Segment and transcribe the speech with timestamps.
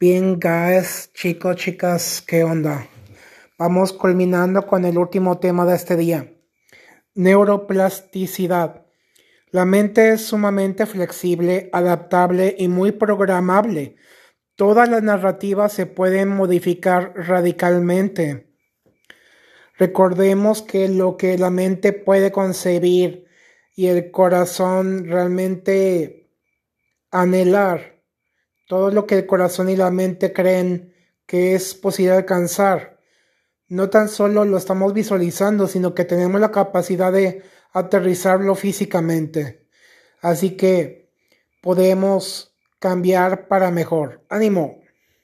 [0.00, 2.88] Bien, guys, chicos, chicas, ¿qué onda?
[3.56, 6.34] Vamos culminando con el último tema de este día.
[7.14, 8.86] Neuroplasticidad.
[9.52, 13.94] La mente es sumamente flexible, adaptable y muy programable.
[14.56, 18.52] Todas las narrativas se pueden modificar radicalmente.
[19.78, 23.26] Recordemos que lo que la mente puede concebir
[23.76, 26.32] y el corazón realmente
[27.12, 27.93] anhelar,
[28.66, 30.94] todo lo que el corazón y la mente creen
[31.26, 32.98] que es posible alcanzar,
[33.68, 37.42] no tan solo lo estamos visualizando, sino que tenemos la capacidad de
[37.72, 39.66] aterrizarlo físicamente.
[40.20, 41.10] Así que
[41.60, 44.24] podemos cambiar para mejor.
[44.28, 44.83] Ánimo.